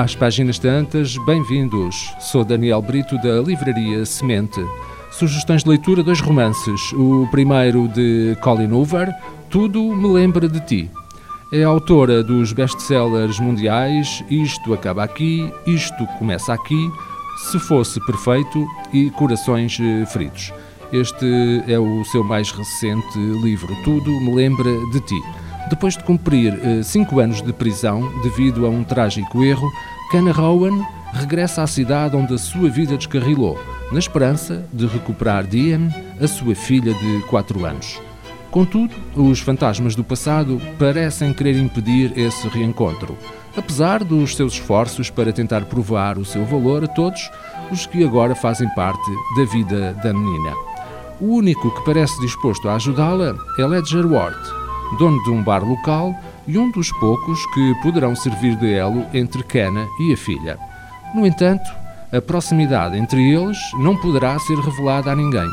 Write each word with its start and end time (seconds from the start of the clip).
Às 0.00 0.14
páginas 0.14 0.60
tantas, 0.60 1.16
bem-vindos. 1.26 2.14
Sou 2.20 2.44
Daniel 2.44 2.80
Brito 2.80 3.18
da 3.18 3.40
Livraria 3.40 4.06
Semente. 4.06 4.64
Sugestões 5.10 5.64
de 5.64 5.70
leitura: 5.70 6.04
dois 6.04 6.20
romances. 6.20 6.92
O 6.92 7.26
primeiro 7.32 7.88
de 7.88 8.38
Colin 8.40 8.70
Hoover, 8.70 9.12
Tudo 9.50 9.82
me 9.96 10.06
lembra 10.06 10.48
de 10.48 10.60
ti. 10.60 10.90
É 11.52 11.64
autora 11.64 12.22
dos 12.22 12.52
best-sellers 12.52 13.40
mundiais 13.40 14.22
Isto 14.30 14.72
Acaba 14.72 15.02
Aqui, 15.02 15.52
Isto 15.66 16.06
Começa 16.16 16.54
Aqui, 16.54 16.88
Se 17.50 17.58
Fosse 17.58 17.98
Perfeito 18.06 18.64
e 18.92 19.10
Corações 19.10 19.80
eh, 19.80 20.06
Feridos. 20.06 20.52
Este 20.92 21.26
é 21.66 21.76
o 21.76 22.04
seu 22.04 22.22
mais 22.22 22.52
recente 22.52 23.18
livro, 23.42 23.74
Tudo 23.82 24.12
me 24.20 24.32
lembra 24.32 24.70
de 24.92 25.00
ti. 25.00 25.20
Depois 25.68 25.96
de 25.96 26.04
cumprir 26.04 26.58
eh, 26.62 26.82
cinco 26.82 27.20
anos 27.20 27.42
de 27.42 27.52
prisão 27.52 28.10
devido 28.22 28.64
a 28.64 28.70
um 28.70 28.84
trágico 28.84 29.44
erro, 29.44 29.68
Cana 30.10 30.32
Rowan 30.32 30.84
regressa 31.12 31.62
à 31.62 31.66
cidade 31.66 32.16
onde 32.16 32.34
a 32.34 32.38
sua 32.38 32.68
vida 32.68 32.96
descarrilou, 32.96 33.58
na 33.92 33.98
esperança 33.98 34.64
de 34.72 34.86
recuperar 34.86 35.46
Diane, 35.46 35.94
a 36.20 36.26
sua 36.26 36.54
filha 36.54 36.94
de 36.94 37.22
quatro 37.28 37.64
anos. 37.64 38.00
Contudo, 38.50 38.94
os 39.14 39.40
fantasmas 39.40 39.94
do 39.94 40.02
passado 40.02 40.60
parecem 40.78 41.34
querer 41.34 41.56
impedir 41.56 42.16
esse 42.18 42.48
reencontro, 42.48 43.16
apesar 43.56 44.02
dos 44.02 44.34
seus 44.34 44.54
esforços 44.54 45.10
para 45.10 45.32
tentar 45.32 45.66
provar 45.66 46.16
o 46.16 46.24
seu 46.24 46.44
valor 46.46 46.84
a 46.84 46.88
todos 46.88 47.30
os 47.70 47.86
que 47.86 48.02
agora 48.02 48.34
fazem 48.34 48.68
parte 48.70 49.10
da 49.36 49.44
vida 49.44 49.92
da 50.02 50.14
menina. 50.14 50.52
O 51.20 51.34
único 51.34 51.70
que 51.74 51.84
parece 51.84 52.18
disposto 52.20 52.68
a 52.68 52.76
ajudá-la 52.76 53.34
é 53.58 53.66
Ledger 53.66 54.06
Ward, 54.06 54.38
dono 54.96 55.22
de 55.22 55.30
um 55.30 55.42
bar 55.42 55.64
local 55.64 56.14
e 56.46 56.56
um 56.58 56.70
dos 56.70 56.90
poucos 56.92 57.44
que 57.52 57.74
poderão 57.82 58.16
servir 58.16 58.56
de 58.56 58.72
elo 58.72 59.04
entre 59.12 59.42
Kenna 59.42 59.86
e 60.00 60.12
a 60.12 60.16
filha. 60.16 60.58
No 61.14 61.26
entanto, 61.26 61.70
a 62.12 62.20
proximidade 62.20 62.96
entre 62.96 63.30
eles 63.30 63.58
não 63.78 63.96
poderá 63.96 64.38
ser 64.38 64.58
revelada 64.58 65.12
a 65.12 65.16
ninguém, 65.16 65.48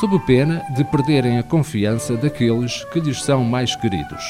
sob 0.00 0.18
pena 0.20 0.62
de 0.74 0.84
perderem 0.84 1.38
a 1.38 1.42
confiança 1.42 2.16
daqueles 2.16 2.84
que 2.92 3.00
lhes 3.00 3.22
são 3.22 3.44
mais 3.44 3.76
queridos. 3.76 4.24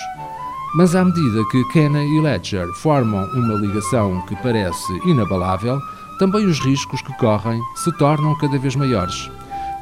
Mas 0.74 0.94
à 0.94 1.04
medida 1.04 1.44
que 1.50 1.64
Kenna 1.72 2.02
e 2.02 2.20
Ledger 2.20 2.66
formam 2.82 3.24
uma 3.34 3.54
ligação 3.54 4.20
que 4.22 4.36
parece 4.36 4.92
inabalável, 5.06 5.78
também 6.18 6.44
os 6.44 6.58
riscos 6.58 7.00
que 7.00 7.16
correm 7.16 7.60
se 7.76 7.96
tornam 7.96 8.34
cada 8.36 8.58
vez 8.58 8.74
maiores. 8.74 9.30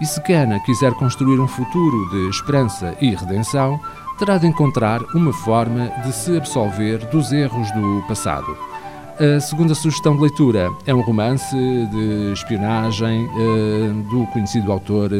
E 0.00 0.06
se 0.06 0.22
Kenna 0.22 0.60
quiser 0.60 0.92
construir 0.94 1.40
um 1.40 1.48
futuro 1.48 2.08
de 2.10 2.28
esperança 2.28 2.94
e 3.00 3.14
redenção, 3.14 3.80
terá 4.18 4.38
de 4.38 4.46
encontrar 4.46 5.02
uma 5.14 5.32
forma 5.32 5.90
de 6.04 6.12
se 6.12 6.36
absolver 6.36 7.04
dos 7.06 7.32
erros 7.32 7.70
do 7.72 8.04
passado. 8.08 8.56
A 9.18 9.40
segunda 9.40 9.74
sugestão 9.74 10.14
de 10.14 10.22
leitura 10.22 10.70
é 10.86 10.94
um 10.94 11.00
romance 11.00 11.56
de 11.56 12.32
espionagem 12.32 13.24
uh, 13.24 13.94
do 14.10 14.26
conhecido 14.26 14.70
autor 14.70 15.10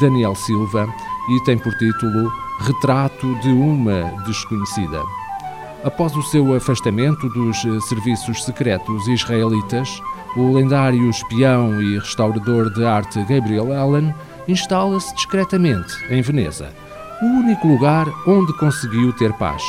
Daniel 0.00 0.34
Silva 0.34 0.88
e 1.28 1.44
tem 1.44 1.58
por 1.58 1.72
título 1.76 2.32
Retrato 2.60 3.34
de 3.40 3.48
uma 3.48 4.10
Desconhecida. 4.24 5.02
Após 5.84 6.16
o 6.16 6.22
seu 6.22 6.54
afastamento 6.54 7.28
dos 7.28 7.60
serviços 7.86 8.42
secretos 8.44 9.06
israelitas, 9.08 10.00
o 10.34 10.54
lendário 10.54 11.10
espião 11.10 11.82
e 11.82 11.98
restaurador 11.98 12.72
de 12.72 12.84
arte 12.84 13.22
Gabriel 13.24 13.72
Allen 13.78 14.14
instala-se 14.48 15.14
discretamente 15.14 15.94
em 16.10 16.22
Veneza, 16.22 16.72
o 17.22 17.26
único 17.26 17.66
lugar 17.66 18.06
onde 18.26 18.52
conseguiu 18.58 19.12
ter 19.12 19.32
paz. 19.34 19.62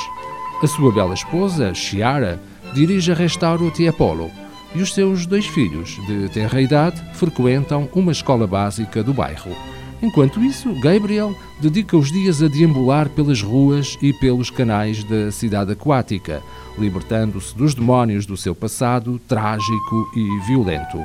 A 0.62 0.68
sua 0.68 0.92
bela 0.92 1.14
esposa, 1.14 1.74
Chiara, 1.74 2.42
dirige 2.74 3.12
a 3.12 3.16
Restauro 3.16 3.70
Tiepolo 3.72 4.32
e 4.74 4.82
os 4.82 4.94
seus 4.94 5.26
dois 5.26 5.46
filhos, 5.46 6.00
de 6.06 6.30
tenra 6.30 6.62
idade, 6.62 7.02
frequentam 7.14 7.90
uma 7.94 8.12
escola 8.12 8.46
básica 8.46 9.02
do 9.02 9.14
bairro. 9.14 9.56
Enquanto 10.02 10.44
isso, 10.44 10.74
Gabriel 10.82 11.34
dedica 11.62 11.96
os 11.96 12.12
dias 12.12 12.44
a 12.44 12.48
deambular 12.48 13.10
pelas 13.10 13.42
ruas 13.42 13.98
e 14.02 14.12
pelos 14.14 14.50
canais 14.50 15.04
da 15.04 15.32
cidade 15.32 15.72
aquática, 15.72 16.44
libertando-se 16.78 17.56
dos 17.56 17.74
demónios 17.74 18.26
do 18.26 18.36
seu 18.36 18.54
passado 18.54 19.20
trágico 19.28 20.12
e 20.16 20.40
violento. 20.46 21.02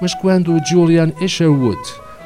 Mas 0.00 0.14
quando 0.14 0.60
Julian 0.64 1.12
Isherwood, 1.20 1.82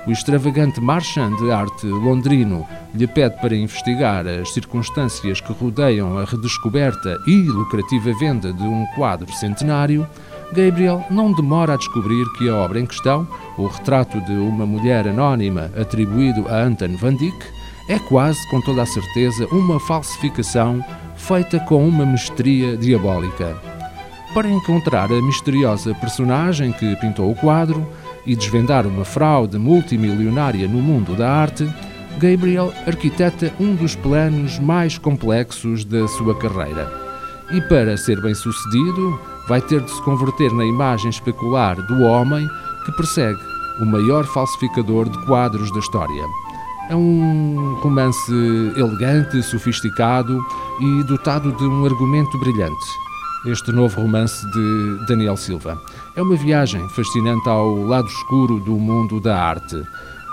o 0.06 0.10
extravagante 0.10 0.80
marchand 0.80 1.36
de 1.36 1.50
arte 1.50 1.86
londrino, 1.86 2.66
lhe 2.94 3.06
pede 3.06 3.40
para 3.40 3.56
investigar 3.56 4.26
as 4.26 4.52
circunstâncias 4.52 5.40
que 5.40 5.52
rodeiam 5.52 6.18
a 6.18 6.24
redescoberta 6.24 7.18
e 7.26 7.42
lucrativa 7.42 8.12
venda 8.18 8.52
de 8.52 8.62
um 8.62 8.84
quadro 8.94 9.32
centenário, 9.32 10.06
Gabriel 10.52 11.04
não 11.10 11.32
demora 11.32 11.74
a 11.74 11.76
descobrir 11.76 12.24
que 12.36 12.48
a 12.48 12.54
obra 12.54 12.78
em 12.78 12.86
questão, 12.86 13.26
o 13.56 13.66
retrato 13.66 14.20
de 14.20 14.32
uma 14.32 14.64
mulher 14.64 15.08
anónima 15.08 15.70
atribuído 15.76 16.46
a 16.48 16.62
Anton 16.62 16.96
van 16.96 17.14
Dyck, 17.14 17.36
é 17.88 17.98
quase 17.98 18.38
com 18.50 18.60
toda 18.60 18.82
a 18.82 18.86
certeza 18.86 19.46
uma 19.46 19.78
falsificação 19.80 20.84
feita 21.16 21.58
com 21.60 21.86
uma 21.86 22.06
mestria 22.06 22.76
diabólica. 22.76 23.56
Para 24.32 24.48
encontrar 24.48 25.12
a 25.12 25.22
misteriosa 25.22 25.94
personagem 25.94 26.72
que 26.72 26.96
pintou 26.96 27.30
o 27.30 27.36
quadro 27.36 27.86
e 28.26 28.34
desvendar 28.34 28.86
uma 28.86 29.04
fraude 29.04 29.58
multimilionária 29.58 30.66
no 30.66 30.80
mundo 30.80 31.14
da 31.14 31.30
arte, 31.30 31.68
Gabriel 32.18 32.72
arquiteta 32.86 33.52
um 33.58 33.74
dos 33.74 33.94
planos 33.94 34.58
mais 34.58 34.98
complexos 34.98 35.84
da 35.84 36.06
sua 36.08 36.34
carreira. 36.34 36.90
E 37.50 37.60
para 37.62 37.96
ser 37.96 38.20
bem 38.20 38.34
sucedido, 38.34 39.20
vai 39.48 39.60
ter 39.60 39.80
de 39.80 39.90
se 39.90 40.02
converter 40.02 40.52
na 40.52 40.64
imagem 40.64 41.10
especular 41.10 41.76
do 41.86 42.02
homem 42.02 42.48
que 42.84 42.92
persegue 42.92 43.40
o 43.80 43.84
maior 43.84 44.24
falsificador 44.24 45.08
de 45.08 45.26
quadros 45.26 45.72
da 45.72 45.78
história. 45.80 46.24
É 46.88 46.94
um 46.94 47.78
romance 47.82 48.32
elegante, 48.76 49.42
sofisticado 49.42 50.38
e 50.80 51.02
dotado 51.04 51.52
de 51.52 51.64
um 51.64 51.84
argumento 51.84 52.38
brilhante. 52.38 53.04
Este 53.46 53.70
novo 53.72 54.00
romance 54.00 54.46
de 54.50 55.06
Daniel 55.06 55.36
Silva 55.36 55.78
é 56.16 56.22
uma 56.22 56.34
viagem 56.34 56.88
fascinante 56.88 57.46
ao 57.46 57.76
lado 57.84 58.08
escuro 58.08 58.58
do 58.58 58.72
mundo 58.78 59.20
da 59.20 59.38
arte, 59.38 59.82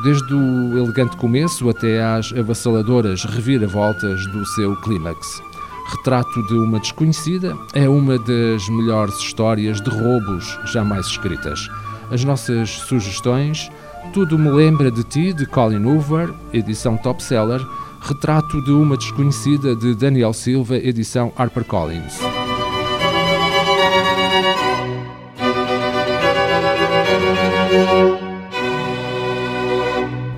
desde 0.02 0.34
o 0.34 0.78
elegante 0.78 1.18
começo 1.18 1.70
até 1.70 2.02
às 2.02 2.32
avassaladoras 2.32 3.26
reviravoltas 3.26 4.26
do 4.28 4.46
seu 4.46 4.78
clímax. 4.78 5.44
Retrato 5.90 6.42
de 6.48 6.54
uma 6.54 6.80
Desconhecida 6.80 7.58
é 7.74 7.90
uma 7.90 8.18
das 8.18 8.70
melhores 8.70 9.16
histórias 9.18 9.82
de 9.82 9.90
roubos 9.90 10.58
jamais 10.68 11.06
escritas. 11.08 11.68
As 12.10 12.24
nossas 12.24 12.70
sugestões: 12.70 13.70
Tudo 14.14 14.40
Me 14.40 14.50
Lembra 14.50 14.90
de 14.90 15.04
Ti, 15.04 15.34
de 15.34 15.46
Colin 15.46 15.84
Hoover, 15.84 16.34
edição 16.54 16.96
top 16.96 17.22
seller. 17.22 17.62
Retrato 18.00 18.64
de 18.64 18.72
uma 18.72 18.96
Desconhecida, 18.96 19.76
de 19.76 19.94
Daniel 19.94 20.32
Silva, 20.32 20.78
edição 20.78 21.32
HarperCollins. 21.36 22.20